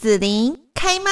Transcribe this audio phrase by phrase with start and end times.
[0.00, 1.10] 紫琳开麦。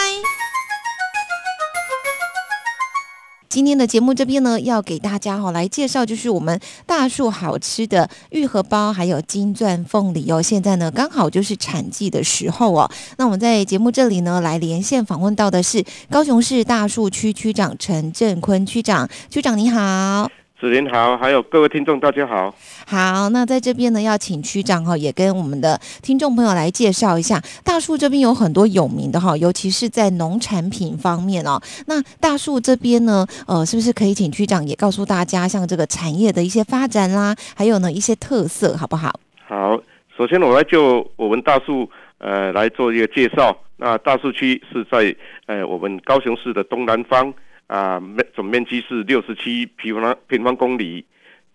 [3.48, 10.41] 今天的节目这边呢，要给大家哈来介绍，就是我们大树好吃的玉荷包，还有金钻凤梨哦。
[10.41, 12.88] 现在呢，刚好就是产季的时候哦。
[13.19, 20.30] 那我们在节目这里呢，来连线访问到的是高雄市大树区区长陈振坤区长，区长你好。
[20.59, 22.54] 子林好，还有各位听众，大家好。
[22.86, 31.61] 好，那在这边呢，要请区长哈，也跟我们的听众朋友来介绍一下，大树这边有很多有名的哈，尤其是在农产品方面哦。
[31.89, 39.12] 那大树这边呢，呃，是不是可以请区长也告诉大家，像这个产业的一些发展啦，还有呢一些特色，好不好？
[39.46, 39.78] 好，
[40.16, 41.86] 首先我来就我们大树
[42.16, 43.54] 呃来做一个介绍。
[43.76, 45.14] 那大树区是在
[45.45, 47.34] 呃我们高雄市的东南方。
[47.66, 51.04] 啊，面总面积是六十七平方平方公里，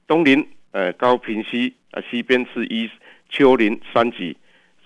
[0.07, 2.89] 东临呃高平溪，啊西边是一
[3.29, 4.35] 丘陵山脊，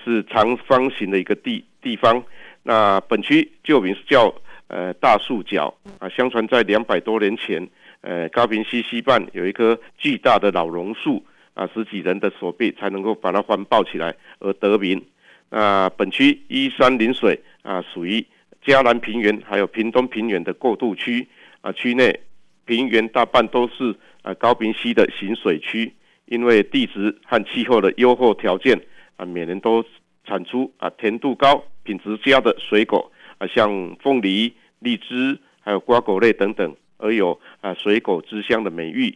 [0.04, 2.24] 是长方形的一个地地方。
[2.62, 4.32] 那本区旧名是叫
[4.68, 7.68] 呃大树角啊，相传在两百多年前，
[8.02, 15.04] 呃高平溪西畔有一棵巨大的老榕树啊，十几人的手臂才能够把它环抱起来而得名。
[15.50, 18.24] 啊，本区依山临水啊，属于。
[18.66, 21.28] 嘉南平原还有屏东平原的过渡区
[21.62, 22.20] 啊，区内
[22.66, 25.94] 平原大半都是啊高平溪的行水区，
[26.26, 28.82] 因为地质和气候的优厚条件
[29.18, 29.86] 啊，每年都
[30.26, 39.16] 产出啊甜度高、品质佳的水果啊，像凤梨、荔枝还有瓜果类等等，而有啊水果之乡的美誉。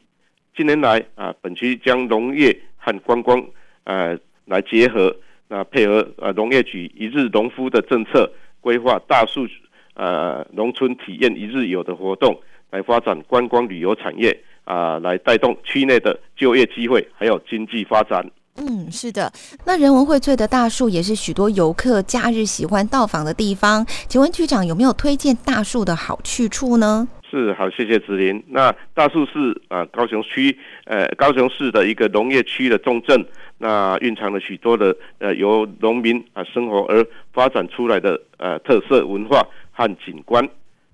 [0.56, 3.44] 近年来啊，本区将农业和观光
[3.86, 5.16] 呃来结合，
[5.48, 8.32] 那配合啊农业局一日农夫的政策。
[8.62, 9.48] 规划大树
[9.94, 12.40] 呃农村体验一日游的活动，
[12.72, 18.26] 来发展观光旅游产业啊，来带动区内的就业机会，还有经济发展。
[18.56, 19.32] 嗯，是的。
[19.66, 23.86] 那人文荟萃的大树也是许多游客假日喜欢到访的地方。
[24.10, 27.08] 请问局长有没有推荐大树的好去处呢？
[27.30, 28.44] 是好，谢谢子林。
[28.48, 33.24] 那大树是啊，高雄区呃高雄市的一个农业区的重镇。
[33.60, 40.48] 那蕴藏了许多的呃由农民啊生活而发展出来的呃特色文化和景观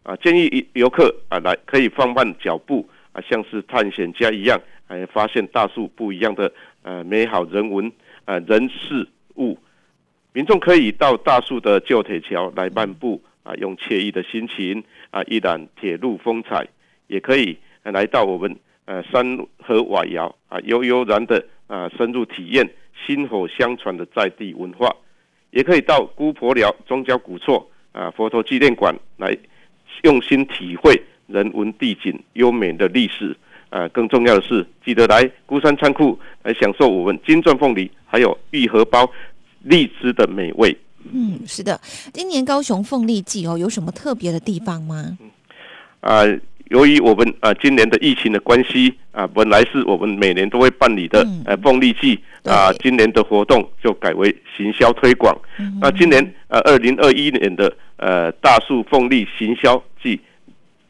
[0.04, 6.52] 啊，建议游客啊来可以放慢脚步啊，像是探险家一样，来发现大树不一样的
[6.84, 7.90] 呃美好人文
[8.26, 9.58] 啊人事物。
[10.34, 16.68] 民众可以到大树的旧铁桥来漫步啊，用惬意的心情啊一览铁路风采，
[17.08, 21.42] 也可以来到我们呃山河瓦窑啊悠悠然的。
[21.68, 22.70] 啊，深入体验
[23.08, 24.96] 薪火相传的在地文化，
[25.50, 29.36] 也可以到姑婆寮宗教古厝啊佛陀纪念馆来
[30.04, 33.36] 用心体会人文地景优美的历史。
[33.72, 39.12] 啊，更重要的是，记得来孤山仓库来享受我们金钻凤梨还有玉荷包
[39.64, 40.78] 荔枝的美味。
[41.12, 41.80] 嗯，是的，
[42.14, 45.18] 今年高雄凤梨季哦，有什么特别的地方吗？
[46.02, 46.24] 啊。
[46.72, 55.38] 由于我们啊今年的疫情的关系啊，本来是我们每年都会办理的呃凤梨季啊，今年的活动就改为行销推广。
[55.80, 60.20] 那今年呃二零二一年的呃大树凤梨行销季，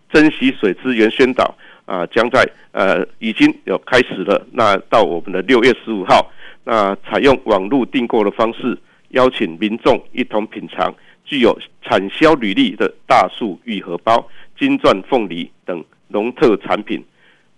[0.09, 1.53] 珍惜水资源宣导
[1.85, 4.47] 啊，将在呃已经有开始了。
[4.53, 6.31] 那到我们的六月十五号，
[6.63, 8.79] 那采用网络订购的方式，
[9.15, 10.93] 邀请民众一同品尝
[11.23, 14.25] 具有产销履历的大树玉荷包。
[14.57, 17.03] 金钻凤梨等农特产品，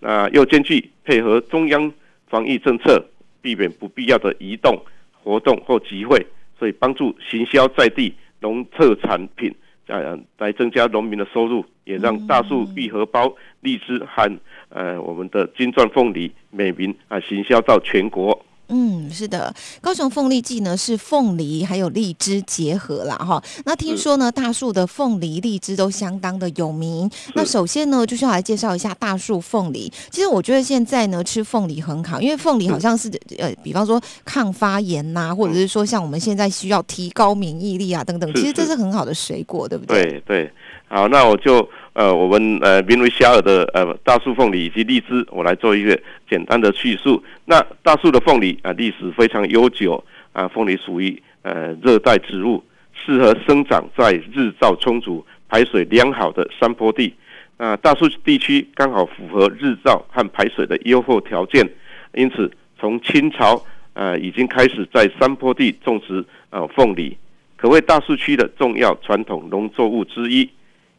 [0.00, 1.92] 那又兼具配合中央
[2.28, 3.00] 防疫政策，
[3.40, 4.76] 避免不必要的移动
[5.22, 6.26] 活动或集会，
[6.58, 9.54] 所以帮助行销在地农特产品，
[9.86, 14.38] 呃，来增加农民的收入，也让大树玉荷包、荔枝和
[14.70, 18.44] 呃我们的金钻凤梨美名啊行销到全国。
[18.68, 23.42] 嗯，是的，高雄凤梨季呢是凤梨还有荔枝结合啦哈。
[23.64, 27.10] 那听说呢，大树的凤梨、荔枝都相当的有名。
[27.34, 29.90] 那首先呢，就是要来介绍一下大树凤梨。
[30.10, 40.04] 其实我觉得现在呢，吃凤梨很好，因为凤梨好像是呃，比方说抗发炎呐，或者是说像我们现在需要提高免疫力啊等等，其实这是很好的水果，对不对？
[40.04, 40.52] 对对。
[40.88, 45.98] 好，那我就呃，我们呃名为小尔的呃大树凤梨以及荔枝，我来做一个
[46.28, 47.22] 简单的叙述。
[47.44, 50.02] 那大树的凤梨啊，历史非常悠久
[50.32, 52.64] 啊，凤梨属于呃热带植物，
[52.94, 57.14] 适合生长在日照充足、排水良好的山坡地。
[57.58, 61.68] 啊，大树地区刚好符合日照和排水的优厚条件，
[62.14, 62.50] 因此
[62.80, 63.62] 从清朝
[63.92, 67.14] 呃已经开始在山坡地种植呃凤梨，
[67.56, 70.48] 可谓大树区的重要传统农作物之一。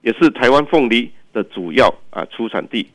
[0.02, 2.88] 也是台湾凤梨的主要啊出产地，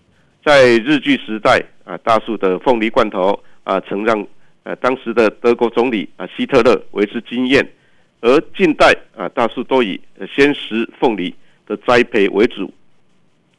[0.45, 4.27] 在日据时代啊，大树的凤梨罐头啊，曾让
[4.63, 7.67] 呃当时的德国总理啊希特勒为之惊艳。
[8.21, 10.01] 而近代啊，大树都以
[10.35, 11.35] 鲜食凤梨
[11.67, 12.73] 的栽培为主，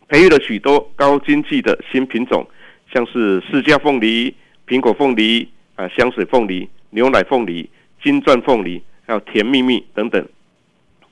[0.08, 2.48] 培育了许多高经济的新品种，
[2.92, 4.34] 像是释迦凤梨、
[4.68, 7.70] 苹果凤梨啊、香水凤梨、牛奶凤梨、
[8.02, 10.28] 金钻凤梨，还有甜蜜蜜等等，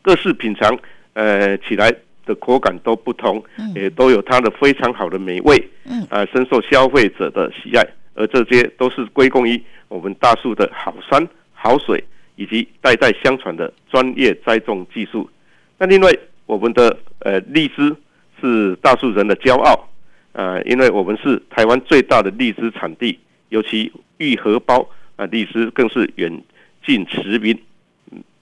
[0.02, 0.76] 各式品尝，
[1.14, 1.94] 呃，起来
[2.26, 3.44] 的口感都不同，
[3.76, 12.04] 也都有它的非常好的美味，嗯，啊，深受消费者的喜爱，而这些都是归功于我们大树的好山好水。
[12.36, 15.30] 以及代代相传的专业栽种技术。
[15.78, 16.12] 那另外，
[16.48, 17.96] 我们的呃荔枝
[18.42, 19.88] 是大树人的骄傲，
[20.32, 24.84] 呃，因为我们是台湾最大的荔枝产地，尤其玉荷包
[25.16, 26.42] 啊荔枝更是远
[26.84, 27.56] 近驰名。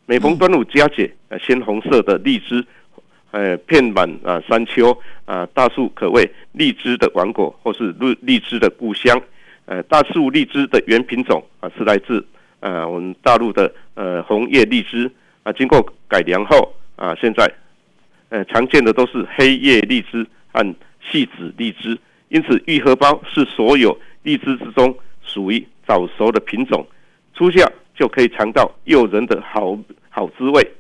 [0.06, 2.66] 每逢端午佳节，呃，鲜红色的荔枝，
[3.32, 9.20] 呃，遍满啊山丘啊，大树可谓荔枝的王国，或是荔荔枝的故乡。
[9.66, 12.26] 呃，大树荔枝的原品种啊，是来自。
[12.60, 15.10] 呃，我们大陆的呃红叶荔枝
[15.44, 17.52] 啊，经过改良后啊，现在
[18.30, 20.76] 呃常见的都是黑叶荔枝和
[21.10, 21.98] 细籽荔枝，
[22.30, 26.86] 因此玉荷包是所有荔枝之中属于早熟的品种，
[27.34, 29.76] 初夏就可以尝到诱人的好
[30.10, 30.72] 好滋味。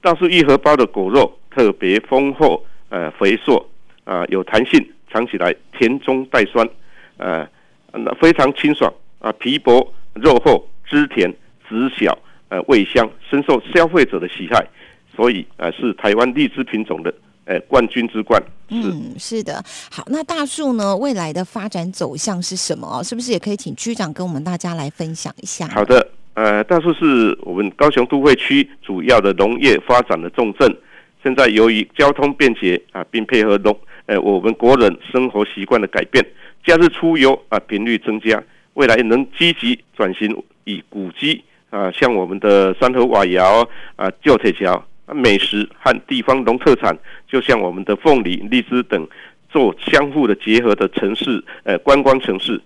[0.00, 3.68] 大树玉荷包的果肉特别丰厚，呃肥硕
[4.04, 6.68] 啊有弹性，尝起来甜中带酸，
[7.16, 7.48] 呃
[7.92, 10.68] 那非常清爽啊皮薄肉厚。
[10.84, 11.32] 汁甜、
[11.66, 12.18] 籽小、
[12.50, 14.62] 呃味香，深受消费者的喜爱，
[15.16, 17.14] 所以呃是台湾荔枝品种的
[17.46, 18.42] 呃冠军之冠。
[18.68, 19.64] 嗯，是的。
[19.90, 23.02] 好，那大树呢未来的发展走向是什么哦？
[23.02, 25.66] 是不是也可以请区长跟我们大家来分享一下？
[25.68, 30.76] 好的，呃，大树是我们高雄都会区主要的农业发展的重镇。
[31.22, 36.24] 现在由于交通便捷啊，并配合农呃我们国人生活习惯的改变，
[36.64, 38.42] 假日出游啊频率增加，
[38.74, 40.36] 未来能积极转型。
[40.64, 46.96] 以古迹啊，像我们的三河瓦窑啊、旧铁桥、美食和地方农特产，
[47.26, 49.04] 就像我们的凤梨、荔枝等，
[49.50, 52.60] 做相互的结合的城市，呃，观光城市。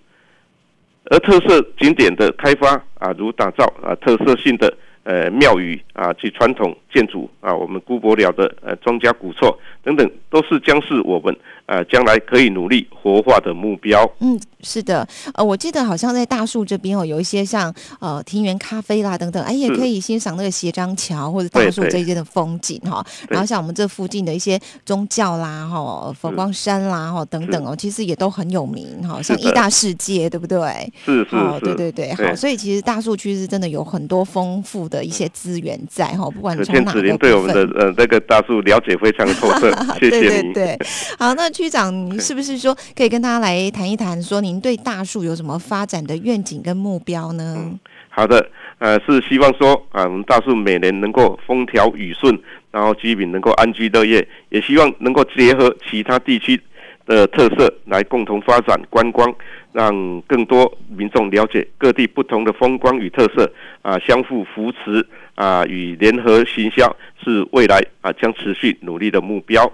[1.04, 4.70] 而特色景点的开发啊，如打造啊特色性的。
[5.06, 11.32] 呃，庙宇啊，及传统建筑啊，我们姑伯了的呃庄家古厝等等，都是将是我们
[11.66, 14.08] 呃将来可以努力活化的目标。
[14.20, 23.04] 嗯，是的，呃，我记得好像在大树这边哦，有一些像呃庭园咖啡啦等等，哎，也可以欣赏那个斜张桥或者大树这一边的风景哈。
[23.28, 30.92] 然后像我们这附近的一些宗教啦哈，佛光山啦哈等等哦，其实也都很有名哈，像一大世界对不对？
[31.04, 35.06] 是是是，对对对，好，所以其实大树区是真的有很多丰富的。
[35.06, 39.70] 一些资源在哈，不管从哪个对我们的呃那个大树了解非常透彻，
[40.00, 40.52] 谢谢你。
[40.52, 40.76] 对，
[41.16, 47.72] 好，那区长，您是不是说可以跟大家来谈一谈，说您对大树有什么发展的愿景跟目标呢？
[48.10, 48.46] 好的，
[48.78, 52.38] 呃，是希望说啊，我们大树每年能够风调雨顺，
[52.70, 56.60] 然后居民能够安居乐业，也希望能够结合其他地区
[57.06, 59.34] 的特色来共同发展观光。
[59.72, 63.50] 让更多民众了解各地不同的风光与特色
[63.80, 66.94] 啊，相互扶持啊，与联合行销
[67.24, 69.70] 是未来啊将持续努力的目标。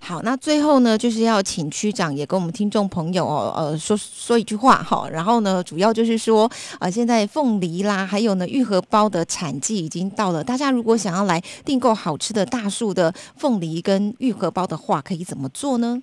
[0.00, 5.08] 好，那最后呢，就是要请区长也跟我们听众朋友哦，呃，说说一句话哈。
[5.10, 16.02] 然后呢，主要就是说啊，现在凤梨啦，还有呢玉荷包的产季已经到了，大家如果想要来订购好吃的大树的凤梨跟玉荷包的话，可以怎么做呢？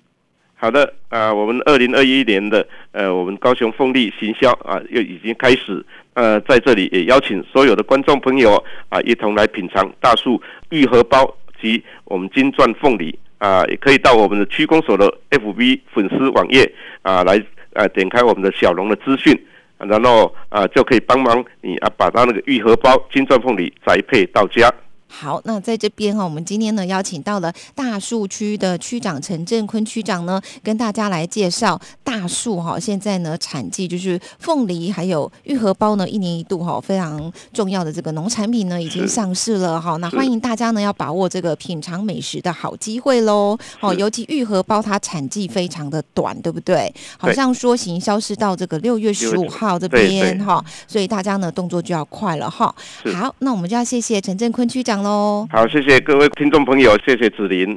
[0.56, 5.84] 好的，啊，我们二零二一年的呃，我们高雄凤梨行销啊，又已经开始。
[6.14, 10.40] 呃，在这里也邀请所有的观众朋友啊，一同来品尝大树
[10.70, 11.28] 玉荷包
[11.60, 16.72] 及我们金钻凤梨啊，也可以到我们的区公所的 FB 粉丝网页
[17.02, 17.36] 啊，来
[17.74, 19.38] 啊点开我们的小龙的资讯，
[19.76, 24.72] 然后啊就可以帮忙你啊，把他那个愈合包金钻凤梨宅配到家。
[25.06, 31.78] 好，那在这边哈，我们今天呢邀请到了大树区的区长陈振坤区长呢，跟大家来介绍
[32.14, 32.78] 大树哈。
[32.78, 39.96] 现在呢产季就是凤梨还有玉荷包呢，一年一度哈非常重要的这个农产品呢已经上市了哈。
[39.96, 43.58] 那欢迎大家呢要把握这个品尝美食的好机会喽。
[43.80, 46.92] 哦，尤其玉荷包它产季非常的短，对不对？
[47.18, 52.72] 好像说行销是到这个六月十五号这边哈，所以大家呢动作就要快了哈。
[53.12, 55.48] 好，那我们就要谢谢陈振坤区长喽。
[55.50, 57.76] 好，谢谢各位听众朋友，谢谢子林，